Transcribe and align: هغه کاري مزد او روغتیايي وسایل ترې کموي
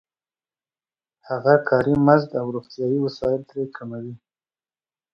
هغه 1.29 1.53
کاري 1.69 1.95
مزد 2.05 2.31
او 2.39 2.45
روغتیايي 2.55 2.97
وسایل 3.01 3.41
ترې 3.49 3.63
کموي 3.75 4.13